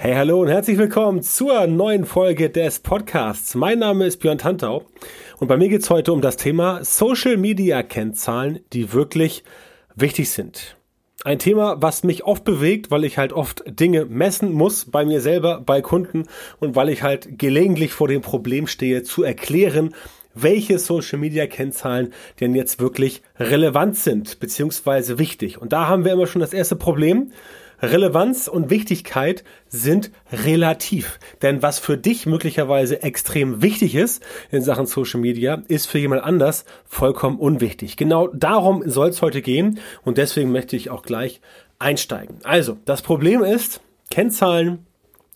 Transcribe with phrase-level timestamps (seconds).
[0.00, 3.56] Hey, hallo und herzlich willkommen zur neuen Folge des Podcasts.
[3.56, 4.84] Mein Name ist Björn Tantau
[5.38, 9.42] und bei mir geht es heute um das Thema Social Media Kennzahlen, die wirklich
[9.96, 10.76] wichtig sind.
[11.24, 15.20] Ein Thema, was mich oft bewegt, weil ich halt oft Dinge messen muss bei mir
[15.20, 16.26] selber, bei Kunden
[16.60, 19.96] und weil ich halt gelegentlich vor dem Problem stehe, zu erklären,
[20.32, 25.60] welche Social Media Kennzahlen denn jetzt wirklich relevant sind, beziehungsweise wichtig.
[25.60, 27.32] Und da haben wir immer schon das erste Problem.
[27.80, 31.18] Relevanz und Wichtigkeit sind relativ.
[31.42, 36.24] Denn was für dich möglicherweise extrem wichtig ist in Sachen Social Media, ist für jemand
[36.24, 37.96] anders vollkommen unwichtig.
[37.96, 41.40] Genau darum soll es heute gehen und deswegen möchte ich auch gleich
[41.78, 42.38] einsteigen.
[42.42, 43.80] Also, das Problem ist,
[44.10, 44.86] Kennzahlen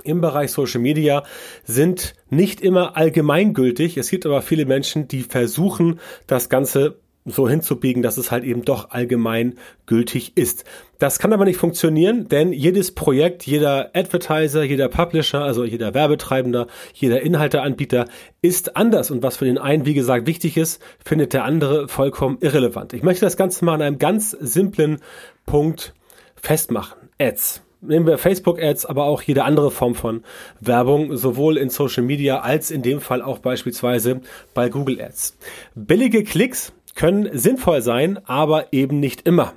[0.05, 1.25] im Bereich Social Media
[1.65, 3.97] sind nicht immer allgemeingültig.
[3.97, 8.65] Es gibt aber viele Menschen, die versuchen, das Ganze so hinzubiegen, dass es halt eben
[8.65, 9.55] doch allgemein
[9.87, 10.65] gültig ist.
[10.99, 16.67] Das kann aber nicht funktionieren, denn jedes Projekt, jeder Advertiser, jeder Publisher, also jeder Werbetreibender,
[16.95, 18.07] jeder Inhalteanbieter
[18.41, 22.39] ist anders und was für den einen, wie gesagt, wichtig ist, findet der andere vollkommen
[22.41, 22.93] irrelevant.
[22.93, 24.99] Ich möchte das Ganze mal an einem ganz simplen
[25.47, 25.95] Punkt
[26.35, 26.99] festmachen.
[27.19, 30.23] Ads nehmen wir Facebook-Ads, aber auch jede andere Form von
[30.61, 34.21] Werbung, sowohl in Social Media als in dem Fall auch beispielsweise
[34.55, 35.37] bei Google Ads.
[35.75, 39.55] Billige Klicks können sinnvoll sein, aber eben nicht immer.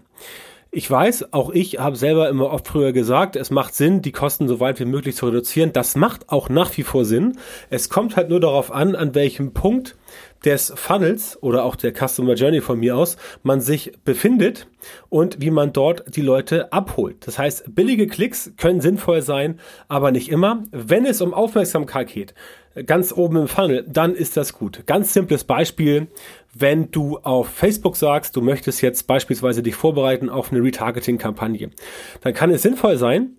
[0.77, 4.49] Ich weiß, auch ich habe selber immer oft früher gesagt, es macht Sinn, die Kosten
[4.49, 5.71] so weit wie möglich zu reduzieren.
[5.71, 7.37] Das macht auch nach wie vor Sinn.
[7.69, 9.95] Es kommt halt nur darauf an, an welchem Punkt
[10.43, 14.67] des Funnels oder auch der Customer Journey von mir aus man sich befindet
[15.09, 17.27] und wie man dort die Leute abholt.
[17.27, 20.63] Das heißt, billige Klicks können sinnvoll sein, aber nicht immer.
[20.71, 22.33] Wenn es um Aufmerksamkeit geht,
[22.85, 24.85] ganz oben im Funnel, dann ist das gut.
[24.85, 26.07] Ganz simples Beispiel
[26.55, 31.69] wenn du auf Facebook sagst, du möchtest jetzt beispielsweise dich vorbereiten auf eine Retargeting-Kampagne,
[32.21, 33.35] dann kann es sinnvoll sein,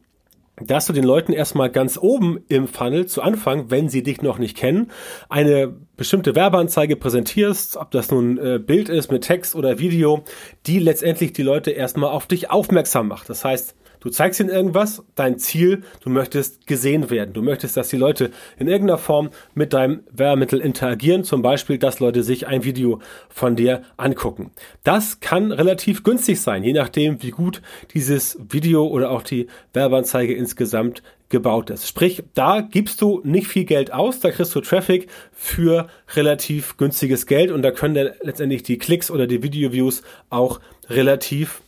[0.61, 4.39] dass du den Leuten erstmal ganz oben im Funnel zu Anfang, wenn sie dich noch
[4.39, 4.91] nicht kennen,
[5.29, 10.25] eine bestimmte Werbeanzeige präsentierst, ob das nun äh, Bild ist mit Text oder Video,
[10.67, 13.29] die letztendlich die Leute erstmal auf dich aufmerksam macht.
[13.29, 13.75] Das heißt,
[14.07, 17.33] Du zeigst ihnen irgendwas, dein Ziel, du möchtest gesehen werden.
[17.35, 21.25] Du möchtest, dass die Leute in irgendeiner Form mit deinem Werbemittel interagieren.
[21.25, 24.53] Zum Beispiel, dass Leute sich ein Video von dir angucken.
[24.85, 27.63] Das kann relativ günstig sein, je nachdem, wie gut
[27.95, 31.89] dieses Video oder auch die Werbeanzeige insgesamt gebaut ist.
[31.89, 37.27] Sprich, da gibst du nicht viel Geld aus, da kriegst du Traffic für relativ günstiges
[37.27, 41.61] Geld und da können letztendlich die Klicks oder die Video-Views auch relativ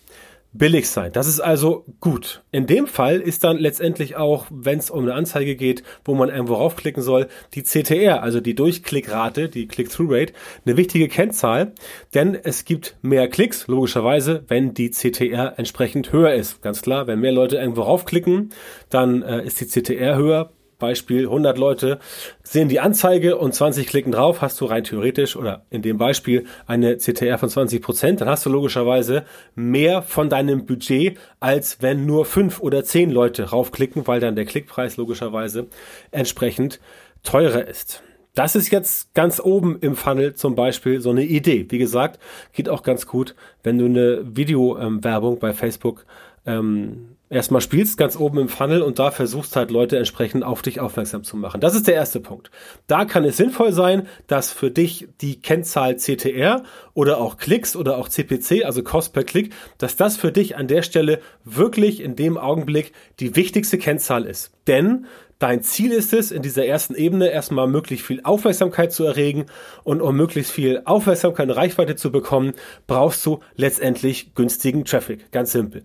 [0.53, 1.13] billig sein.
[1.13, 2.43] Das ist also gut.
[2.51, 6.31] In dem Fall ist dann letztendlich auch, wenn es um eine Anzeige geht, wo man
[6.31, 10.33] irgendwo raufklicken soll, die CTR, also die Durchklickrate, die Click-Through-Rate,
[10.65, 11.73] eine wichtige Kennzahl,
[12.15, 16.63] denn es gibt mehr Klicks, logischerweise, wenn die CTR entsprechend höher ist.
[16.63, 18.51] Ganz klar, wenn mehr Leute irgendwo raufklicken,
[18.91, 21.99] dann äh, ist die CTR höher, Beispiel 100 Leute
[22.43, 26.47] sehen die Anzeige und 20 klicken drauf, hast du rein theoretisch oder in dem Beispiel
[26.67, 29.25] eine CTR von 20 Prozent, dann hast du logischerweise
[29.55, 34.45] mehr von deinem Budget, als wenn nur fünf oder zehn Leute raufklicken, weil dann der
[34.45, 35.67] Klickpreis logischerweise
[36.11, 36.81] entsprechend
[37.23, 38.03] teurer ist.
[38.35, 41.67] Das ist jetzt ganz oben im Funnel zum Beispiel so eine Idee.
[41.71, 42.21] Wie gesagt,
[42.53, 43.35] geht auch ganz gut,
[43.65, 46.07] wenn du eine Videowerbung ähm, bei Facebook
[46.47, 50.81] ähm, erstmal spielst ganz oben im Funnel und da versuchst halt Leute entsprechend auf dich
[50.81, 51.61] aufmerksam zu machen.
[51.61, 52.51] Das ist der erste Punkt.
[52.87, 56.63] Da kann es sinnvoll sein, dass für dich die Kennzahl CTR
[56.95, 60.69] oder auch Klicks oder auch CPC, also Cost per Klick, dass das für dich an
[60.69, 64.53] der Stelle wirklich in dem Augenblick die wichtigste Kennzahl ist.
[64.67, 65.07] Denn
[65.39, 69.47] Dein Ziel ist es, in dieser ersten Ebene erstmal möglichst viel Aufmerksamkeit zu erregen
[69.85, 72.55] und um möglichst viel Aufmerksamkeit und Reichweite zu bekommen,
[72.89, 75.31] brauchst du letztendlich günstigen Traffic.
[75.31, 75.85] Ganz simpel.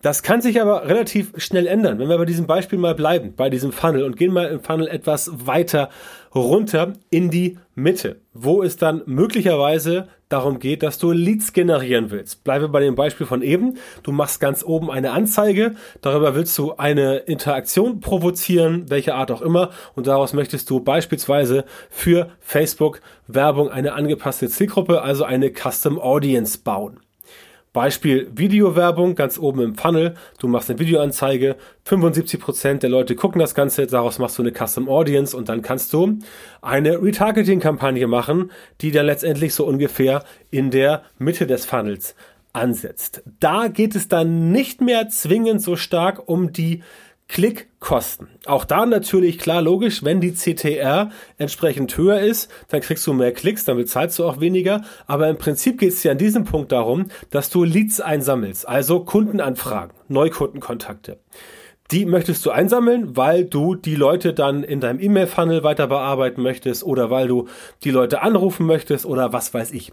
[0.00, 1.98] Das kann sich aber relativ schnell ändern.
[1.98, 4.86] Wenn wir bei diesem Beispiel mal bleiben, bei diesem Funnel und gehen mal im Funnel
[4.86, 5.88] etwas weiter
[6.32, 12.44] runter in die Mitte, wo es dann möglicherweise darum geht, dass du Leads generieren willst.
[12.44, 13.78] Bleibe bei dem Beispiel von eben.
[14.04, 19.42] Du machst ganz oben eine Anzeige, darüber willst du eine Interaktion provozieren, welche Art auch
[19.42, 25.98] immer, und daraus möchtest du beispielsweise für Facebook Werbung eine angepasste Zielgruppe, also eine Custom
[25.98, 27.00] Audience bauen.
[27.78, 30.14] Beispiel Videowerbung ganz oben im Funnel.
[30.40, 31.54] Du machst eine Videoanzeige,
[31.86, 35.92] 75% der Leute gucken das Ganze, daraus machst du eine Custom Audience und dann kannst
[35.92, 36.18] du
[36.60, 42.16] eine Retargeting-Kampagne machen, die dann letztendlich so ungefähr in der Mitte des Funnels
[42.52, 43.22] ansetzt.
[43.38, 46.82] Da geht es dann nicht mehr zwingend so stark um die
[47.28, 48.28] Klickkosten.
[48.46, 53.32] Auch da natürlich klar logisch, wenn die CTR entsprechend höher ist, dann kriegst du mehr
[53.32, 54.82] Klicks, dann bezahlst du auch weniger.
[55.06, 59.04] Aber im Prinzip geht es ja an diesem Punkt darum, dass du Leads einsammelst, also
[59.04, 61.18] Kundenanfragen, Neukundenkontakte.
[61.90, 66.84] Die möchtest du einsammeln, weil du die Leute dann in deinem E-Mail-Funnel weiter bearbeiten möchtest
[66.84, 67.48] oder weil du
[67.82, 69.92] die Leute anrufen möchtest oder was weiß ich.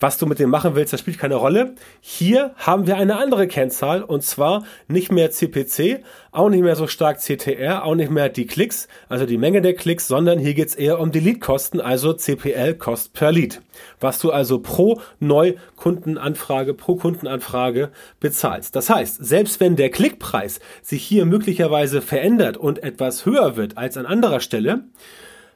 [0.00, 1.74] Was du mit dem machen willst, das spielt keine Rolle.
[2.00, 6.02] Hier haben wir eine andere Kennzahl und zwar nicht mehr CPC,
[6.32, 9.74] auch nicht mehr so stark CTR, auch nicht mehr die Klicks, also die Menge der
[9.74, 13.60] Klicks, sondern hier geht's eher um die Lead-Kosten, also CPL, Cost per Lead.
[14.00, 17.90] Was du also pro Neukundenanfrage, pro Kundenanfrage
[18.20, 18.74] bezahlst.
[18.76, 23.96] Das heißt, selbst wenn der Klickpreis sich hier möglicherweise verändert und etwas höher wird als
[23.96, 24.84] an anderer Stelle,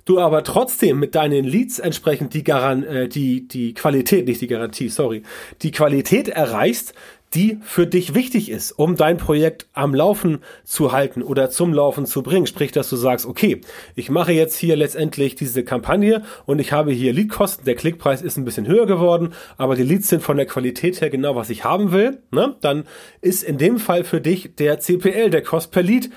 [0.07, 4.49] du aber trotzdem mit deinen Leads entsprechend die, Garan äh, die, die Qualität, nicht die
[4.49, 5.23] Garantie, sorry,
[5.63, 6.95] die Qualität erreichst,
[7.35, 12.07] die für dich wichtig ist, um dein Projekt am Laufen zu halten oder zum Laufen
[12.07, 12.47] zu bringen.
[12.47, 13.61] Sprich, dass du sagst, okay,
[13.95, 17.65] ich mache jetzt hier letztendlich diese Kampagne und ich habe hier Leadkosten.
[17.65, 21.11] Der Klickpreis ist ein bisschen höher geworden, aber die Leads sind von der Qualität her
[21.11, 22.23] genau, was ich haben will.
[22.31, 22.57] Ne?
[22.61, 22.85] Dann
[23.21, 26.11] ist in dem Fall für dich der CPL, der Cost per Lead,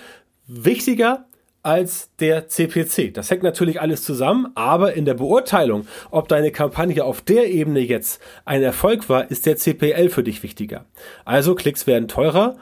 [0.48, 1.26] wichtiger
[1.64, 3.14] als der CPC.
[3.14, 7.80] Das hängt natürlich alles zusammen, aber in der Beurteilung, ob deine Kampagne auf der Ebene
[7.80, 10.86] jetzt ein Erfolg war, ist der CPL für dich wichtiger.
[11.26, 12.58] Also Klicks werden teurer,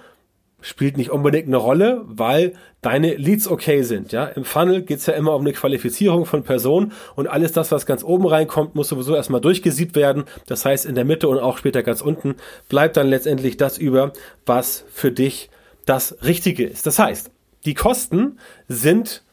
[0.61, 4.11] spielt nicht unbedingt eine Rolle, weil deine Leads okay sind.
[4.11, 7.85] Ja, im Funnel geht's ja immer um eine Qualifizierung von Personen und alles das, was
[7.85, 10.25] ganz oben reinkommt, muss sowieso erstmal durchgesiebt werden.
[10.47, 12.35] Das heißt, in der Mitte und auch später ganz unten
[12.67, 14.11] bleibt dann letztendlich das über,
[14.45, 15.49] was für dich
[15.85, 16.85] das Richtige ist.
[16.85, 17.31] Das heißt,
[17.65, 19.23] die Kosten sind,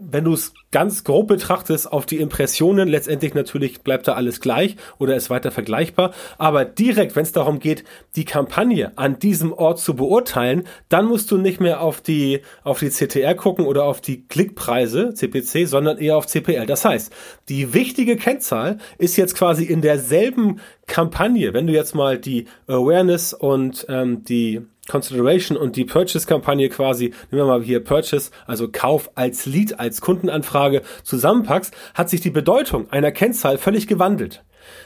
[0.00, 4.76] wenn du es ganz grob betrachtest, auf die Impressionen, letztendlich natürlich bleibt da alles gleich
[4.98, 6.12] oder ist weiter vergleichbar.
[6.36, 7.84] Aber direkt, wenn es darum geht,
[8.16, 12.78] die Kampagne an diesem Ort zu beurteilen, dann musst du nicht mehr auf die, auf
[12.78, 16.66] die CTR gucken oder auf die Klickpreise, CPC, sondern eher auf CPL.
[16.66, 17.12] Das heißt,
[17.48, 23.32] die wichtige Kennzahl ist jetzt quasi in derselben Kampagne, wenn du jetzt mal die Awareness
[23.34, 29.10] und ähm, die Consideration und die Purchase-Kampagne quasi, nehmen wir mal hier Purchase, also Kauf
[29.14, 34.44] als Lead, als Kundenanfrage zusammenpackst, hat sich die Bedeutung einer Kennzahl völlig gewandelt.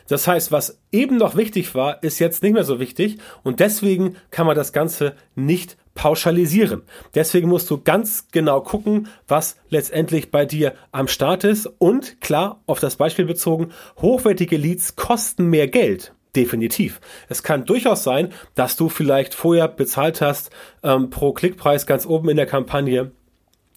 [0.08, 4.16] Das heißt, was eben noch wichtig war, ist jetzt nicht mehr so wichtig und deswegen
[4.31, 6.82] kann man das Ganze nicht pauschalisieren.
[7.14, 12.62] Deswegen musst du ganz genau gucken, was letztendlich bei dir am Start ist und klar,
[12.66, 16.14] auf das Beispiel bezogen, hochwertige Leads kosten mehr Geld.
[16.34, 17.00] Definitiv.
[17.29, 20.50] Es kann durchaus sein, dass du vielleicht vorher bezahlt hast
[20.82, 23.12] ähm, pro Klickpreis ganz oben in der Kampagne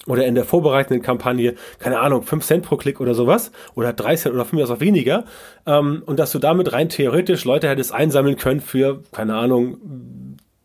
[0.07, 4.16] oder in der vorbereitenden Kampagne, keine Ahnung, 5 Cent pro Klick oder sowas oder 3
[4.16, 5.25] Cent oder von mir aus auch weniger
[5.66, 9.78] ähm, und dass du damit rein theoretisch Leute hättest einsammeln können für, keine Ahnung,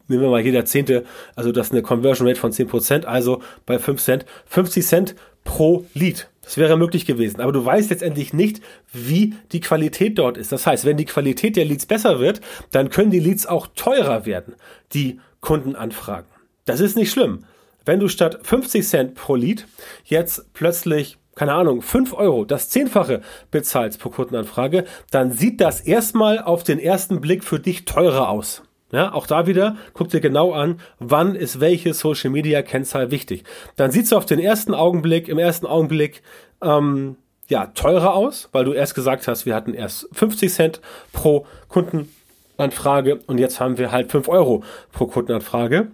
[0.06, 1.04] nehmen wir mal jeder Zehnte,
[1.34, 5.86] also das ist eine Conversion Rate von 10%, also bei 5 Cent, 50 Cent pro
[5.94, 6.29] Lead.
[6.42, 7.40] Das wäre möglich gewesen.
[7.40, 8.60] Aber du weißt letztendlich nicht,
[8.92, 10.52] wie die Qualität dort ist.
[10.52, 12.40] Das heißt, wenn die Qualität der Leads besser wird,
[12.70, 14.54] dann können die Leads auch teurer werden,
[14.92, 16.30] die Kundenanfragen.
[16.64, 17.44] Das ist nicht schlimm.
[17.84, 19.66] Wenn du statt 50 Cent pro Lead
[20.04, 26.38] jetzt plötzlich keine Ahnung, 5 Euro, das Zehnfache bezahlst pro Kundenanfrage, dann sieht das erstmal
[26.38, 28.62] auf den ersten Blick für dich teurer aus.
[28.92, 33.44] Ja, auch da wieder, guck dir genau an, wann ist welche Social Media Kennzahl wichtig.
[33.76, 36.22] Dann sieht es auf den ersten Augenblick, im ersten Augenblick,
[36.60, 37.16] ähm,
[37.48, 40.80] ja, teurer aus, weil du erst gesagt hast, wir hatten erst 50 Cent
[41.12, 45.88] pro Kundenanfrage und jetzt haben wir halt 5 Euro pro Kundenanfrage.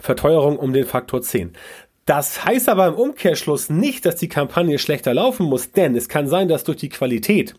[0.00, 1.52] Verteuerung um den Faktor 10.
[2.04, 6.26] Das heißt aber im Umkehrschluss nicht, dass die Kampagne schlechter laufen muss, denn es kann
[6.26, 7.54] sein, dass durch die Qualität,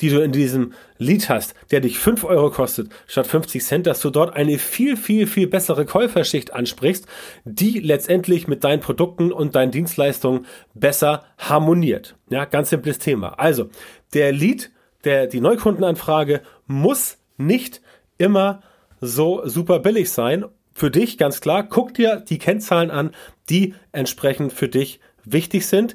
[0.00, 4.00] die du in diesem Lied hast, der dich 5 Euro kostet statt 50 Cent, dass
[4.00, 7.06] du dort eine viel, viel, viel bessere Käuferschicht ansprichst,
[7.44, 12.14] die letztendlich mit deinen Produkten und deinen Dienstleistungen besser harmoniert.
[12.28, 13.40] Ja, ganz simples Thema.
[13.40, 13.70] Also,
[14.14, 14.70] der Lied,
[15.02, 17.80] der, die Neukundenanfrage muss nicht
[18.18, 18.62] immer
[19.00, 20.44] so super billig sein
[20.80, 23.10] für dich ganz klar, guck dir die Kennzahlen an,
[23.50, 25.94] die entsprechend für dich wichtig sind,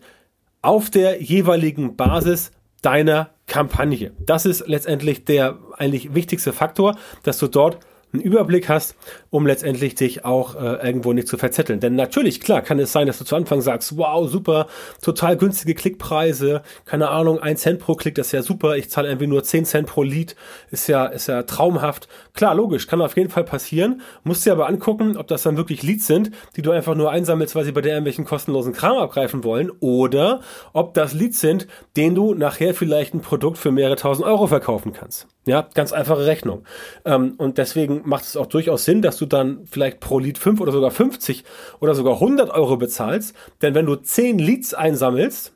[0.62, 2.52] auf der jeweiligen Basis
[2.84, 4.12] deiner Kampagne.
[4.20, 7.80] Das ist letztendlich der eigentlich wichtigste Faktor, dass du dort
[8.16, 8.96] einen Überblick hast,
[9.30, 11.80] um letztendlich dich auch äh, irgendwo nicht zu verzetteln.
[11.80, 14.68] Denn natürlich, klar, kann es sein, dass du zu Anfang sagst, wow, super,
[15.02, 19.08] total günstige Klickpreise, keine Ahnung, ein Cent pro Klick, das ist ja super, ich zahle
[19.08, 20.36] irgendwie nur 10 Cent pro Lied,
[20.72, 22.08] ist ja, ist ja traumhaft.
[22.34, 25.84] Klar, logisch, kann auf jeden Fall passieren, musst dir aber angucken, ob das dann wirklich
[25.84, 29.44] Leads sind, die du einfach nur einsammelst, weil sie bei dir irgendwelchen kostenlosen Kram abgreifen
[29.44, 30.42] wollen, oder
[30.74, 34.94] ob das Leads sind, denen du nachher vielleicht ein Produkt für mehrere tausend Euro verkaufen
[34.94, 35.28] kannst.
[35.48, 36.64] Ja, ganz einfache Rechnung.
[37.06, 40.60] Ähm, und deswegen macht es auch durchaus Sinn, dass du dann vielleicht pro Lied 5
[40.60, 41.44] oder sogar 50
[41.80, 43.36] oder sogar 100 Euro bezahlst.
[43.62, 45.54] Denn wenn du 10 Leads einsammelst,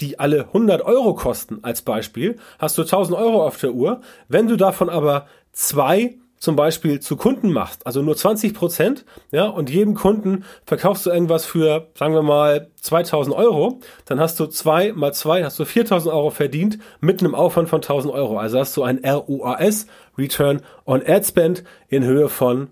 [0.00, 4.00] die alle 100 Euro kosten als Beispiel, hast du 1000 Euro auf der Uhr.
[4.28, 9.46] Wenn du davon aber zwei zum Beispiel zu Kunden machst, also nur 20 Prozent, ja,
[9.46, 14.46] und jedem Kunden verkaufst du irgendwas für, sagen wir mal, 2000 Euro, dann hast du
[14.46, 18.38] zwei mal zwei, hast du 4000 Euro verdient mit einem Aufwand von 1000 Euro.
[18.38, 19.86] Also hast du ein ROAS,
[20.18, 22.70] Return on Ad Spend, in Höhe von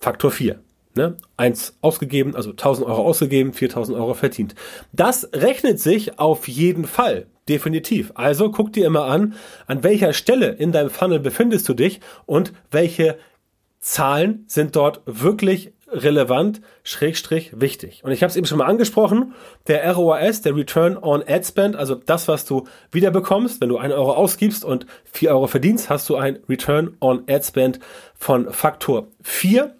[0.00, 0.58] Faktor 4.
[0.96, 1.18] Ne?
[1.36, 4.54] Eins ausgegeben, also 1000 Euro ausgegeben, 4000 Euro verdient.
[4.94, 7.26] Das rechnet sich auf jeden Fall.
[7.48, 8.12] Definitiv.
[8.14, 9.34] Also guck dir immer an,
[9.66, 13.18] an welcher Stelle in deinem Funnel befindest du dich und welche
[13.80, 18.02] Zahlen sind dort wirklich relevant, schrägstrich wichtig.
[18.04, 19.34] Und ich habe es eben schon mal angesprochen,
[19.66, 23.78] der ROAS, der Return on Ad Spend, also das, was du wieder bekommst, wenn du
[23.78, 27.80] einen Euro ausgibst und vier Euro verdienst, hast du ein Return on Ad Spend
[28.14, 29.74] von Faktor 4.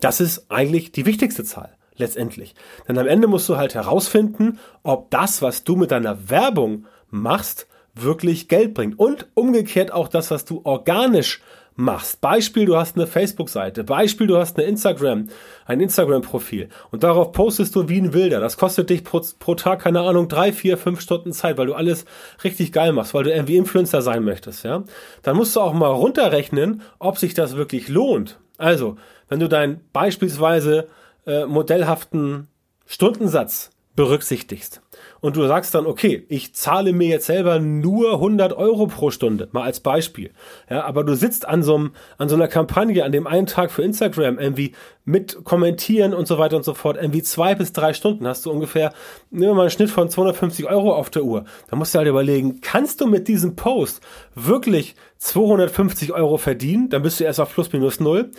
[0.00, 2.54] Das ist eigentlich die wichtigste Zahl letztendlich.
[2.86, 7.66] Denn am Ende musst du halt herausfinden, ob das, was du mit deiner Werbung machst,
[7.94, 8.98] wirklich Geld bringt.
[8.98, 11.40] Und umgekehrt auch das, was du organisch
[11.78, 12.20] machst.
[12.20, 13.84] Beispiel, du hast eine Facebook-Seite.
[13.84, 15.28] Beispiel, du hast eine Instagram,
[15.64, 16.70] ein Instagram-Profil.
[16.90, 18.40] Und darauf postest du wie ein Wilder.
[18.40, 21.74] Das kostet dich pro, pro Tag, keine Ahnung, drei, vier, fünf Stunden Zeit, weil du
[21.74, 22.04] alles
[22.42, 24.82] richtig geil machst, weil du irgendwie Influencer sein möchtest, ja.
[25.22, 28.40] Dann musst du auch mal runterrechnen, ob sich das wirklich lohnt.
[28.56, 28.96] Also,
[29.28, 30.88] wenn du dein beispielsweise
[31.28, 32.48] äh, modellhaften
[32.86, 34.80] Stundensatz berücksichtigst
[35.20, 39.48] und du sagst dann, okay, ich zahle mir jetzt selber nur 100 Euro pro Stunde,
[39.52, 40.30] mal als Beispiel.
[40.70, 43.72] Ja, aber du sitzt an so, einem, an so einer Kampagne, an dem einen Tag
[43.72, 44.72] für Instagram irgendwie
[45.04, 48.52] mit kommentieren und so weiter und so fort, irgendwie zwei bis drei Stunden hast du
[48.52, 48.92] ungefähr,
[49.30, 51.44] nehmen wir mal einen Schnitt von 250 Euro auf der Uhr.
[51.68, 54.00] Da musst du halt überlegen, kannst du mit diesem Post
[54.34, 56.88] wirklich 250 Euro verdienen?
[56.90, 58.30] Dann bist du erst auf plus minus null.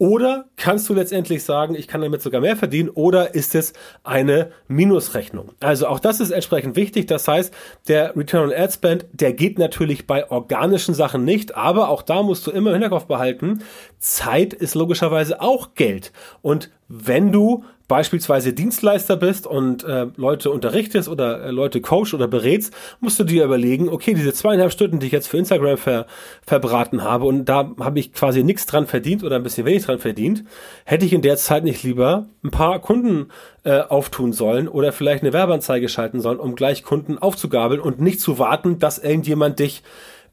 [0.00, 2.88] Oder kannst du letztendlich sagen, ich kann damit sogar mehr verdienen?
[2.88, 3.72] Oder ist es
[4.04, 5.50] eine Minusrechnung?
[5.58, 7.06] Also auch das ist entsprechend wichtig.
[7.06, 7.52] Das heißt,
[7.88, 11.56] der Return on Ad Spend, der geht natürlich bei organischen Sachen nicht.
[11.56, 13.64] Aber auch da musst du immer im Hinterkopf behalten,
[13.98, 16.12] Zeit ist logischerweise auch Geld.
[16.42, 22.28] Und wenn du beispielsweise Dienstleister bist und äh, Leute unterrichtest oder äh, Leute coach oder
[22.28, 26.06] berätst, musst du dir überlegen, okay, diese zweieinhalb Stunden, die ich jetzt für Instagram ver,
[26.46, 29.98] verbraten habe und da habe ich quasi nichts dran verdient oder ein bisschen wenig dran
[29.98, 30.44] verdient,
[30.84, 33.28] hätte ich in der Zeit nicht lieber ein paar Kunden
[33.64, 38.20] äh, auftun sollen oder vielleicht eine Werbeanzeige schalten sollen, um gleich Kunden aufzugabeln und nicht
[38.20, 39.82] zu warten, dass irgendjemand dich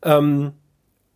[0.03, 0.51] ähm,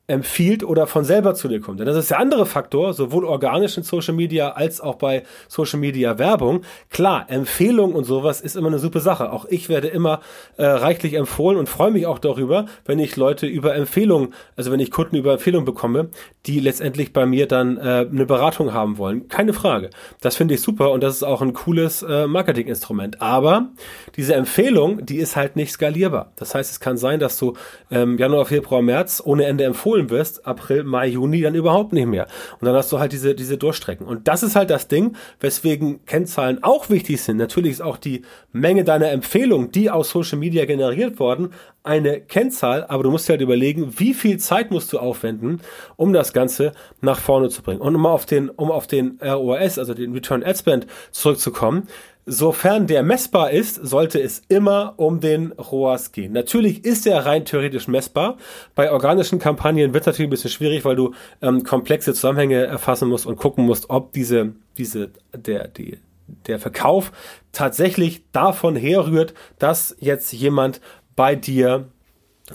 [0.10, 1.80] empfiehlt oder von selber zu dir kommt.
[1.80, 5.80] Denn das ist der andere Faktor, sowohl organisch in Social Media als auch bei Social
[5.80, 6.62] Media Werbung.
[6.90, 9.32] Klar, Empfehlung und sowas ist immer eine super Sache.
[9.32, 10.22] Auch ich werde immer
[10.58, 14.80] äh, reichlich empfohlen und freue mich auch darüber, wenn ich Leute über Empfehlungen, also wenn
[14.80, 16.10] ich Kunden über Empfehlungen bekomme,
[16.46, 19.28] die letztendlich bei mir dann äh, eine Beratung haben wollen.
[19.28, 19.90] Keine Frage.
[20.22, 23.22] Das finde ich super und das ist auch ein cooles äh, Marketinginstrument.
[23.22, 23.70] Aber
[24.16, 26.32] diese Empfehlung, die ist halt nicht skalierbar.
[26.36, 27.54] Das heißt, es kann sein, dass du
[27.92, 32.08] ähm, Januar, Februar, März ohne Ende empfohlen empfohlen wirst, April, Mai, Juni dann überhaupt nicht
[32.08, 32.28] mehr.
[32.60, 34.06] Und dann hast du halt diese, diese Durchstrecken.
[34.08, 37.38] Und das ist halt das Ding, weswegen Kennzahlen auch wichtig sind.
[37.38, 41.50] Natürlich ist auch die Menge deiner Empfehlungen, die aus Social Media generiert worden,
[41.84, 45.62] eine Kennzahl, aber du musst dir halt überlegen, wie viel Zeit musst du aufwenden,
[45.96, 47.82] um das Ganze nach vorne zu bringen.
[47.82, 51.88] Und um auf den, um auf den ROAS, also den Return Ad Spend zurückzukommen,
[52.32, 56.32] Sofern der messbar ist, sollte es immer um den ROAS gehen.
[56.32, 58.38] Natürlich ist er rein theoretisch messbar.
[58.76, 63.10] Bei organischen Kampagnen wird es natürlich ein bisschen schwierig, weil du ähm, komplexe Zusammenhänge erfassen
[63.10, 65.98] musst und gucken musst, ob diese, diese, der, die,
[66.46, 67.12] der Verkauf
[67.52, 70.82] tatsächlich davon herrührt, dass jetzt jemand
[71.16, 71.90] bei dir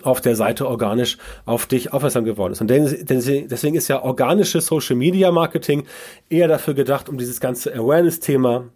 [0.03, 2.61] auf der Seite organisch auf dich aufmerksam geworden ist.
[2.61, 5.83] Und deswegen ist ja organisches Social Media Marketing
[6.31, 8.71] eher dafür gedacht, um dieses ganze Awareness-Thema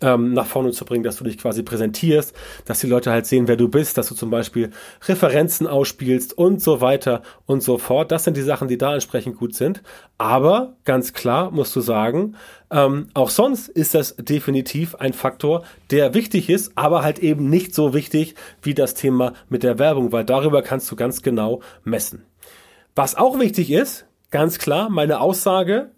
[0.00, 3.48] ähm, nach vorne zu bringen, dass du dich quasi präsentierst, dass die Leute halt sehen,
[3.48, 4.70] wer du bist, dass du zum Beispiel
[5.06, 8.10] Referenzen ausspielst und so weiter und so fort.
[8.12, 9.82] Das sind die Sachen, die da entsprechend gut sind.
[10.18, 12.36] Aber ganz klar musst du sagen,
[12.70, 17.74] ähm, auch sonst ist das definitiv ein Faktor, der wichtig ist, aber halt eben nicht
[17.74, 22.24] so wichtig wie das Thema mit der Werbung, weil darüber kannst du ganz genau messen.
[22.94, 25.90] Was auch wichtig ist, ganz klar meine Aussage,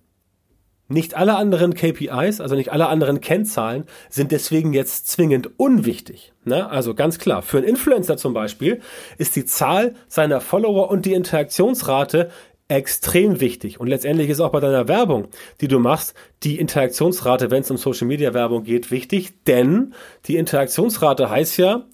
[0.92, 6.32] nicht alle anderen KPIs, also nicht alle anderen Kennzahlen, sind deswegen jetzt zwingend unwichtig.
[6.44, 6.68] Ne?
[6.68, 8.80] Also ganz klar, für einen Influencer zum Beispiel
[9.18, 12.30] ist die Zahl seiner Follower und die Interaktionsrate
[12.68, 13.80] extrem wichtig.
[13.80, 15.28] Und letztendlich ist auch bei deiner Werbung,
[15.60, 19.44] die du machst, die Interaktionsrate, wenn es um Social Media Werbung geht, wichtig.
[19.46, 19.92] Denn
[20.26, 21.84] die Interaktionsrate heißt ja,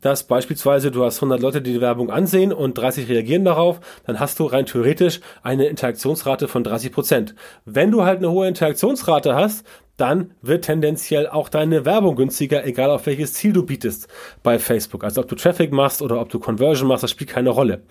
[0.00, 4.20] dass beispielsweise du hast 100 Leute, die die Werbung ansehen und 30 reagieren darauf, dann
[4.20, 7.34] hast du rein theoretisch eine Interaktionsrate von 30 Prozent.
[7.64, 12.90] Wenn du halt eine hohe Interaktionsrate hast, dann wird tendenziell auch deine Werbung günstiger, egal
[12.90, 14.08] auf welches Ziel du bietest
[14.42, 15.02] bei Facebook.
[15.02, 17.82] Also ob du Traffic machst oder ob du Conversion machst, das spielt keine Rolle.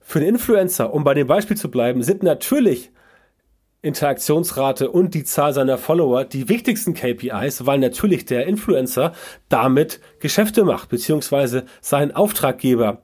[0.00, 2.90] Für den Influencer, um bei dem Beispiel zu bleiben, sind natürlich
[3.80, 9.12] Interaktionsrate und die Zahl seiner Follower die wichtigsten KPIs, weil natürlich der Influencer
[9.48, 13.02] damit Geschäfte macht, beziehungsweise seinen Auftraggeber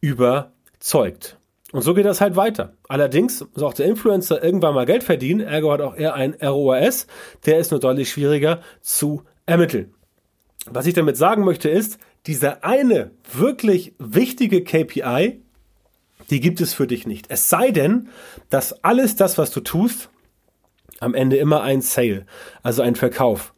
[0.00, 1.38] überzeugt.
[1.72, 2.74] Und so geht das halt weiter.
[2.88, 7.06] Allerdings muss auch der Influencer irgendwann mal Geld verdienen, ergo hat auch er ein ROAS,
[7.46, 9.94] der ist nur deutlich schwieriger zu ermitteln.
[10.66, 15.42] Was ich damit sagen möchte ist, dieser eine wirklich wichtige KPI
[16.30, 17.26] die gibt es für dich nicht.
[17.28, 18.08] Es sei denn,
[18.48, 20.08] dass alles das, was du tust,
[21.02, 22.26] am Ende immer ein Sale,
[22.62, 23.52] also ein Verkauf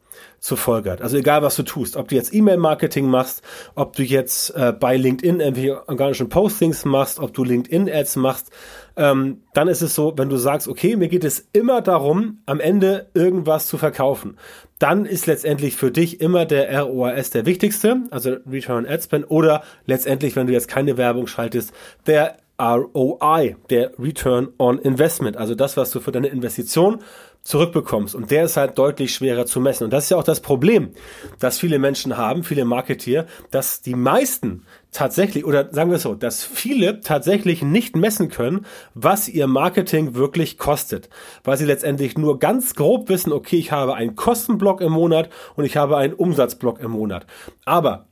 [0.45, 1.01] zur Folge hat.
[1.01, 3.41] Also egal, was du tust, ob du jetzt E-Mail-Marketing machst,
[3.73, 8.51] ob du jetzt äh, bei LinkedIn irgendwelche organischen Postings machst, ob du LinkedIn-Ads machst,
[8.95, 12.59] ähm, dann ist es so, wenn du sagst, okay, mir geht es immer darum, am
[12.59, 14.37] Ende irgendwas zu verkaufen,
[14.77, 19.63] dann ist letztendlich für dich immer der ROAS der wichtigste, also Return Ad Spend, oder
[19.87, 21.73] letztendlich, wenn du jetzt keine Werbung schaltest,
[22.05, 27.01] der ROI, der Return on Investment, also das, was du für deine Investition
[27.45, 28.15] zurückbekommst.
[28.15, 29.85] Und der ist halt deutlich schwerer zu messen.
[29.85, 30.91] Und das ist ja auch das Problem,
[31.39, 36.15] das viele Menschen haben, viele Marketeer, dass die meisten tatsächlich, oder sagen wir es so,
[36.15, 41.09] dass viele tatsächlich nicht messen können, was ihr Marketing wirklich kostet.
[41.43, 45.65] Weil sie letztendlich nur ganz grob wissen, okay, ich habe einen Kostenblock im Monat und
[45.65, 47.27] ich habe einen Umsatzblock im Monat.
[47.63, 48.07] Aber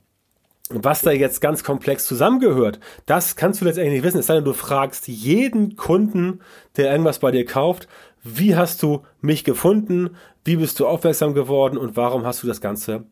[0.70, 4.44] was da jetzt ganz komplex zusammengehört, das kannst du letztendlich nicht wissen, es sei denn,
[4.44, 6.40] du fragst jeden Kunden,
[6.76, 7.86] der irgendwas bei dir kauft,
[8.22, 12.62] wie hast du mich gefunden, wie bist du aufmerksam geworden und warum hast du das
[12.62, 13.04] Ganze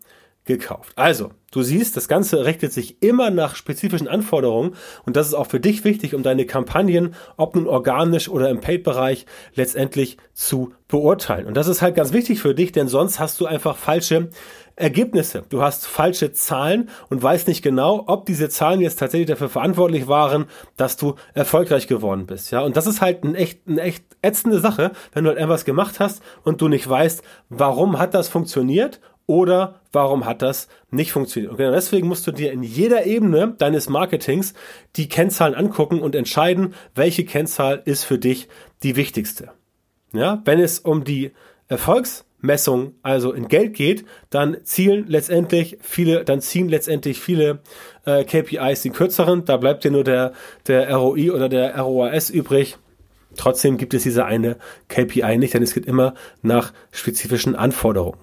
[0.44, 0.92] gekauft.
[0.96, 5.46] Also, du siehst, das Ganze richtet sich immer nach spezifischen Anforderungen und das ist auch
[5.46, 11.46] für dich wichtig, um deine Kampagnen, ob nun organisch oder im Paid-Bereich, letztendlich zu beurteilen.
[11.46, 14.30] Und das ist halt ganz wichtig für dich, denn sonst hast du einfach falsche
[14.76, 15.44] Ergebnisse.
[15.48, 20.08] Du hast falsche Zahlen und weißt nicht genau, ob diese Zahlen jetzt tatsächlich dafür verantwortlich
[20.08, 22.50] waren, dass du erfolgreich geworden bist.
[22.50, 25.64] Ja, und das ist halt eine echt, eine echt ätzende Sache, wenn du halt etwas
[25.64, 31.12] gemacht hast und du nicht weißt, warum hat das funktioniert oder warum hat das nicht
[31.12, 31.52] funktioniert.
[31.52, 34.54] Und genau deswegen musst du dir in jeder Ebene deines Marketings
[34.96, 38.48] die Kennzahlen angucken und entscheiden, welche Kennzahl ist für dich
[38.82, 39.50] die wichtigste.
[40.12, 41.32] Ja, wenn es um die
[42.42, 47.60] Erfolgsmessung also in Geld geht, dann zielen letztendlich viele, dann ziehen letztendlich viele
[48.04, 49.44] äh, KPIs den kürzeren.
[49.44, 50.32] Da bleibt dir nur der,
[50.66, 52.76] der ROI oder der ROAS übrig.
[53.36, 54.56] Trotzdem gibt es diese eine
[54.88, 58.18] KPI nicht, denn es geht immer nach spezifischen Anforderungen.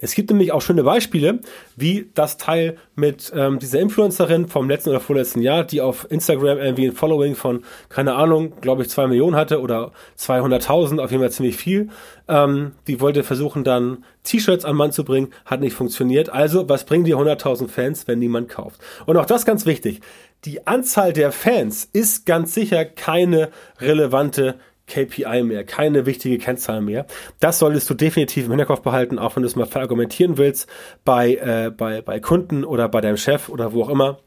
[0.00, 1.40] Es gibt nämlich auch schöne Beispiele,
[1.76, 6.58] wie das Teil mit ähm, dieser Influencerin vom letzten oder vorletzten Jahr, die auf Instagram
[6.58, 11.22] irgendwie ein Following von, keine Ahnung, glaube ich, zwei Millionen hatte oder 200.000, auf jeden
[11.22, 11.88] Fall ziemlich viel.
[12.28, 16.30] Ähm, die wollte versuchen dann T-Shirts an Mann zu bringen, hat nicht funktioniert.
[16.30, 18.80] Also, was bringen die 100.000 Fans, wenn niemand kauft?
[19.06, 20.00] Und auch das ganz wichtig.
[20.44, 27.06] Die Anzahl der Fans ist ganz sicher keine relevante KPI mehr, keine wichtige Kennzahl mehr.
[27.40, 30.68] Das solltest du definitiv im Hinterkopf behalten, auch wenn du es mal verargumentieren willst
[31.04, 34.18] bei, äh, bei, bei Kunden oder bei deinem Chef oder wo auch immer.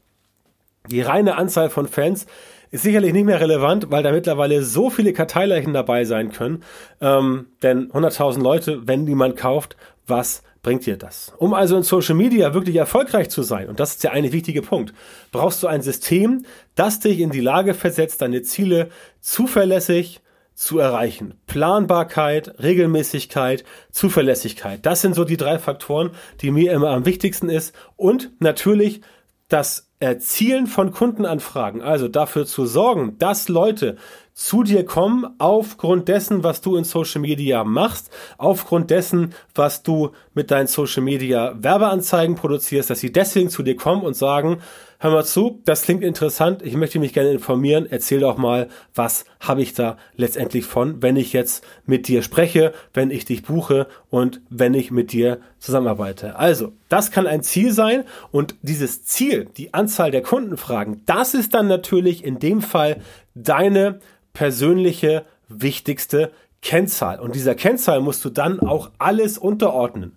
[0.90, 2.26] Die reine Anzahl von Fans
[2.70, 6.62] ist sicherlich nicht mehr relevant, weil da mittlerweile so viele Karteileichen dabei sein können.
[7.00, 11.32] Ähm, denn 100.000 Leute, wenn niemand kauft, was bringt dir das?
[11.38, 14.62] Um also in Social Media wirklich erfolgreich zu sein, und das ist der eine wichtige
[14.62, 14.92] Punkt,
[15.30, 16.44] brauchst du ein System,
[16.74, 18.90] das dich in die Lage versetzt, deine Ziele
[19.20, 20.20] zuverlässig,
[20.58, 21.34] zu erreichen.
[21.46, 24.84] Planbarkeit, Regelmäßigkeit, Zuverlässigkeit.
[24.84, 27.72] Das sind so die drei Faktoren, die mir immer am wichtigsten ist.
[27.94, 29.02] Und natürlich
[29.46, 31.80] das Erzielen von Kundenanfragen.
[31.80, 33.98] Also dafür zu sorgen, dass Leute
[34.34, 40.10] zu dir kommen aufgrund dessen, was du in Social Media machst, aufgrund dessen, was du
[40.34, 44.60] mit deinen Social Media Werbeanzeigen produzierst, dass sie deswegen zu dir kommen und sagen,
[44.98, 49.24] hör mal zu, das klingt interessant, ich möchte mich gerne informieren, erzähl doch mal, was
[49.40, 53.86] habe ich da letztendlich von, wenn ich jetzt mit dir spreche, wenn ich dich buche
[54.10, 56.36] und wenn ich mit dir zusammenarbeite.
[56.36, 61.54] Also, das kann ein Ziel sein und dieses Ziel, die Anzahl der Kundenfragen, das ist
[61.54, 63.00] dann natürlich in dem Fall
[63.34, 64.00] deine
[64.32, 67.20] persönliche wichtigste Kennzahl.
[67.20, 70.16] Und dieser Kennzahl musst du dann auch alles unterordnen.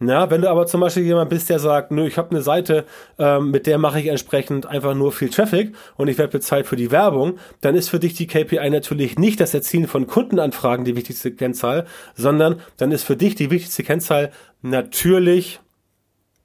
[0.00, 2.84] Na, wenn du aber zum Beispiel jemand bist, der sagt, nö, ich habe eine Seite,
[3.18, 6.76] ähm, mit der mache ich entsprechend einfach nur viel Traffic und ich werde bezahlt für
[6.76, 10.94] die Werbung, dann ist für dich die KPI natürlich nicht das Erzielen von Kundenanfragen die
[10.94, 11.84] wichtigste Kennzahl,
[12.14, 14.30] sondern dann ist für dich die wichtigste Kennzahl
[14.62, 15.58] natürlich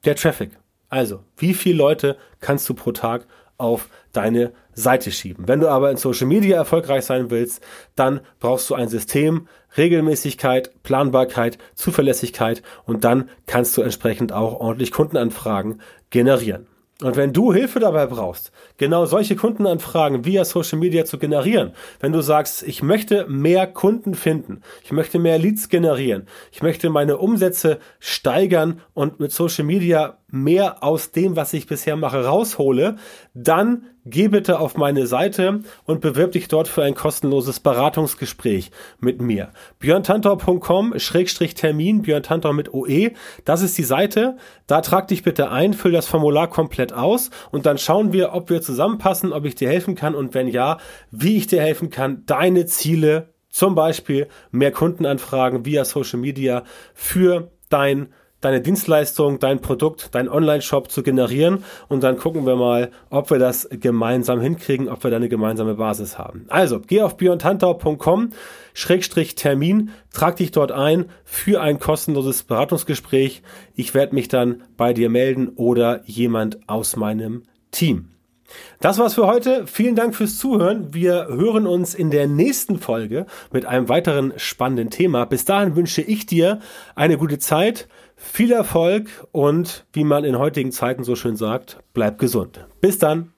[0.04, 0.50] der Traffic.
[0.88, 5.46] Also, wie viele Leute kannst du pro Tag auf deine Seite schieben.
[5.46, 7.62] Wenn du aber in Social Media erfolgreich sein willst,
[7.94, 14.92] dann brauchst du ein System, Regelmäßigkeit, Planbarkeit, Zuverlässigkeit und dann kannst du entsprechend auch ordentlich
[14.92, 16.66] Kundenanfragen generieren.
[17.02, 22.12] Und wenn du Hilfe dabei brauchst, genau solche Kundenanfragen via Social Media zu generieren, wenn
[22.12, 27.18] du sagst, ich möchte mehr Kunden finden, ich möchte mehr Leads generieren, ich möchte meine
[27.18, 32.96] Umsätze steigern und mit Social Media mehr aus dem, was ich bisher mache, raushole,
[33.34, 39.22] dann geh bitte auf meine Seite und bewirb dich dort für ein kostenloses Beratungsgespräch mit
[39.22, 39.50] mir.
[39.78, 43.12] björntantor.com-termin, Björn Tantor mit OE,
[43.44, 44.36] das ist die Seite.
[44.66, 48.50] Da trag dich bitte ein, füll das Formular komplett aus und dann schauen wir, ob
[48.50, 50.78] wir zusammenpassen, ob ich dir helfen kann und wenn ja,
[51.12, 57.52] wie ich dir helfen kann, deine Ziele, zum Beispiel mehr Kundenanfragen via Social Media für
[57.68, 58.08] dein
[58.44, 63.38] deine Dienstleistung, dein Produkt, dein Online-Shop zu generieren und dann gucken wir mal, ob wir
[63.38, 66.46] das gemeinsam hinkriegen, ob wir da eine gemeinsame Basis haben.
[66.48, 68.30] Also, geh auf björntantau.com
[68.76, 73.42] Schrägstrich Termin, trag dich dort ein für ein kostenloses Beratungsgespräch.
[73.74, 78.10] Ich werde mich dann bei dir melden oder jemand aus meinem Team.
[78.80, 79.66] Das war's für heute.
[79.66, 80.92] Vielen Dank fürs Zuhören.
[80.92, 85.24] Wir hören uns in der nächsten Folge mit einem weiteren spannenden Thema.
[85.24, 86.60] Bis dahin wünsche ich dir
[86.94, 92.18] eine gute Zeit, viel Erfolg und wie man in heutigen Zeiten so schön sagt, bleib
[92.18, 92.66] gesund.
[92.80, 93.33] Bis dann.